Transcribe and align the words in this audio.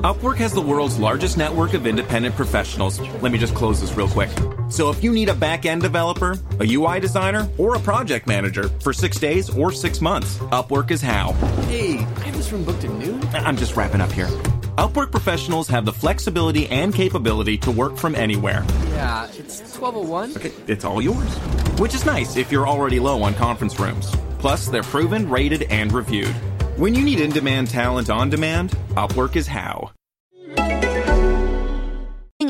Upwork 0.00 0.36
has 0.36 0.52
the 0.52 0.60
world's 0.60 0.98
largest 0.98 1.38
network 1.38 1.72
of 1.72 1.86
independent 1.86 2.34
professionals. 2.36 3.00
Let 3.22 3.32
me 3.32 3.38
just 3.38 3.54
close 3.54 3.80
this 3.80 3.96
real 3.96 4.08
quick. 4.08 4.28
So 4.68 4.90
if 4.90 5.02
you 5.02 5.10
need 5.10 5.30
a 5.30 5.34
back-end 5.34 5.80
developer, 5.80 6.38
a 6.60 6.70
UI 6.70 7.00
designer, 7.00 7.48
or 7.56 7.76
a 7.76 7.78
project 7.78 8.26
manager 8.26 8.68
for 8.80 8.92
six 8.92 9.18
days 9.18 9.48
or 9.48 9.72
six 9.72 10.02
months, 10.02 10.36
Upwork 10.52 10.90
is 10.90 11.00
how. 11.00 11.32
Hey, 11.68 11.96
I 11.96 12.20
have 12.24 12.36
this 12.36 12.52
room 12.52 12.64
booked 12.64 12.84
at 12.84 12.90
noon. 12.90 13.24
I'm 13.32 13.56
just 13.56 13.74
wrapping 13.74 14.02
up 14.02 14.12
here. 14.12 14.26
Upwork 14.76 15.10
professionals 15.10 15.66
have 15.68 15.86
the 15.86 15.92
flexibility 15.94 16.68
and 16.68 16.94
capability 16.94 17.56
to 17.58 17.70
work 17.70 17.96
from 17.96 18.14
anywhere. 18.14 18.66
Yeah, 18.90 19.24
it's 19.38 19.60
1201. 19.78 20.36
Okay, 20.36 20.52
it's 20.70 20.84
all 20.84 21.00
yours. 21.00 21.32
Which 21.78 21.94
is 21.94 22.04
nice 22.04 22.36
if 22.36 22.52
you're 22.52 22.68
already 22.68 23.00
low 23.00 23.22
on 23.22 23.32
conference 23.34 23.80
rooms. 23.80 24.14
Plus, 24.40 24.68
they're 24.68 24.82
proven, 24.82 25.30
rated, 25.30 25.62
and 25.64 25.90
reviewed. 25.90 26.34
When 26.76 26.94
you 26.94 27.04
need 27.04 27.20
in 27.20 27.30
demand 27.30 27.70
talent 27.70 28.10
on 28.10 28.28
demand, 28.28 28.72
Upwork 28.90 29.34
is 29.34 29.46
how. 29.46 29.92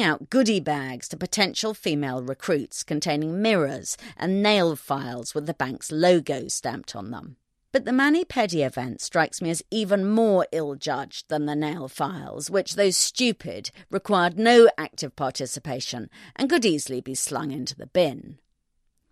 out 0.06 0.30
goodie 0.30 0.60
bags 0.60 1.08
to 1.08 1.16
potential 1.16 1.74
female 1.74 2.22
recruits 2.22 2.82
containing 2.82 3.42
mirrors 3.42 3.96
and 4.16 4.42
nail 4.42 4.74
files 4.76 5.34
with 5.34 5.46
the 5.46 5.54
bank's 5.54 5.92
logo 5.92 6.48
stamped 6.48 6.96
on 6.96 7.10
them. 7.10 7.36
But 7.72 7.84
the 7.84 7.92
Mani 7.92 8.24
Pedi 8.24 8.64
event 8.66 9.00
strikes 9.00 9.42
me 9.42 9.50
as 9.50 9.62
even 9.70 10.08
more 10.08 10.46
ill 10.52 10.74
judged 10.74 11.28
than 11.28 11.46
the 11.46 11.54
nail 11.54 11.88
files, 11.88 12.50
which, 12.50 12.74
though 12.74 12.90
stupid, 12.90 13.70
required 13.90 14.38
no 14.38 14.68
active 14.78 15.14
participation 15.14 16.08
and 16.34 16.50
could 16.50 16.64
easily 16.64 17.00
be 17.00 17.14
slung 17.14 17.50
into 17.50 17.76
the 17.76 17.86
bin. 17.86 18.38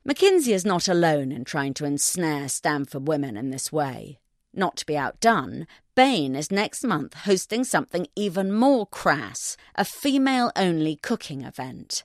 McKinsey 0.09 0.53
is 0.53 0.65
not 0.65 0.89
alone 0.89 1.33
in 1.33 1.45
trying 1.45 1.75
to 1.75 1.85
ensnare 1.85 2.49
Stanford 2.49 3.07
women 3.07 3.37
in 3.37 3.51
this 3.51 3.71
way. 3.71 4.19
Not 4.57 4.77
to 4.77 4.87
be 4.87 4.97
outdone, 4.97 5.67
Bain 5.95 6.37
is 6.37 6.51
next 6.51 6.85
month 6.85 7.15
hosting 7.15 7.65
something 7.65 8.07
even 8.15 8.53
more 8.53 8.87
crass 8.87 9.57
a 9.75 9.85
female 9.85 10.53
only 10.57 10.97
cooking 10.97 11.43
event. 11.43 12.05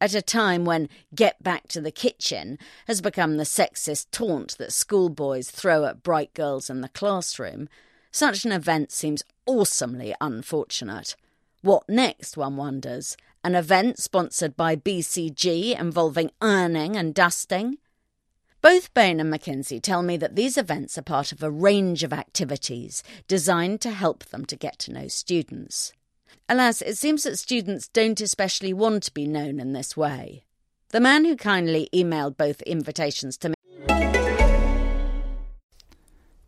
At 0.00 0.14
a 0.14 0.22
time 0.22 0.64
when 0.64 0.88
Get 1.14 1.42
Back 1.42 1.68
to 1.68 1.80
the 1.80 1.90
Kitchen 1.90 2.58
has 2.86 3.00
become 3.00 3.36
the 3.36 3.44
sexist 3.44 4.06
taunt 4.10 4.56
that 4.58 4.72
schoolboys 4.72 5.50
throw 5.50 5.84
at 5.84 6.02
bright 6.02 6.32
girls 6.32 6.70
in 6.70 6.80
the 6.80 6.88
classroom, 6.88 7.68
such 8.10 8.44
an 8.44 8.52
event 8.52 8.90
seems 8.92 9.22
awesomely 9.46 10.14
unfortunate. 10.20 11.16
What 11.62 11.88
next, 11.88 12.36
one 12.36 12.56
wonders? 12.56 13.16
An 13.44 13.54
event 13.54 13.98
sponsored 13.98 14.56
by 14.56 14.76
BCG 14.76 15.78
involving 15.78 16.30
ironing 16.40 16.96
and 16.96 17.14
dusting? 17.14 17.76
Both 18.62 18.92
Bain 18.92 19.20
and 19.20 19.32
McKinsey 19.32 19.80
tell 19.80 20.02
me 20.02 20.18
that 20.18 20.36
these 20.36 20.58
events 20.58 20.98
are 20.98 21.02
part 21.02 21.32
of 21.32 21.42
a 21.42 21.50
range 21.50 22.02
of 22.02 22.12
activities 22.12 23.02
designed 23.26 23.80
to 23.80 23.90
help 23.90 24.24
them 24.26 24.44
to 24.46 24.56
get 24.56 24.78
to 24.80 24.92
know 24.92 25.08
students. 25.08 25.94
Alas, 26.46 26.82
it 26.82 26.98
seems 26.98 27.22
that 27.22 27.38
students 27.38 27.88
don't 27.88 28.20
especially 28.20 28.74
want 28.74 29.04
to 29.04 29.14
be 29.14 29.26
known 29.26 29.60
in 29.60 29.72
this 29.72 29.96
way. 29.96 30.44
The 30.90 31.00
man 31.00 31.24
who 31.24 31.36
kindly 31.36 31.88
emailed 31.94 32.36
both 32.36 32.60
invitations 32.62 33.38
to 33.38 33.50
me. 33.50 33.54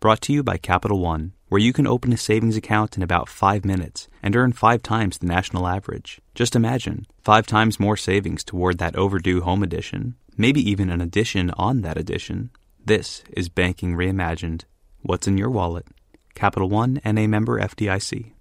Brought 0.03 0.20
to 0.22 0.33
you 0.34 0.42
by 0.42 0.58
Capital 0.58 0.98
One, 0.98 1.33
where 1.48 1.61
you 1.61 1.72
can 1.72 1.86
open 1.86 2.12
a 2.12 2.17
savings 2.19 2.56
account 2.56 2.98
in 2.98 3.03
about 3.03 3.28
five 3.31 3.64
minutes 3.64 4.08
and 4.22 4.36
earn 4.36 4.53
five 4.53 4.83
times 4.83 5.17
the 5.17 5.27
national 5.27 5.67
average. 5.67 6.20
Just 6.34 6.55
imagine 6.55 7.06
five 7.22 7.47
times 7.47 7.81
more 7.81 7.97
savings 7.97 8.45
toward 8.45 8.78
that 8.78 8.97
overdue 8.97 9.41
home 9.42 9.62
edition 9.62 10.17
maybe 10.36 10.61
even 10.70 10.91
an 10.91 11.00
addition 11.00 11.50
on 11.53 11.83
that 11.83 11.97
addition. 11.97 12.50
This 12.84 13.23
is 13.36 13.48
Banking 13.48 13.95
Reimagined. 13.95 14.62
What's 15.03 15.28
in 15.28 15.39
your 15.39 15.50
wallet? 15.50 15.86
Capital 16.34 16.69
One 16.69 17.00
and 17.05 17.19
a 17.19 17.27
member 17.27 17.61
FDIC. 17.61 18.33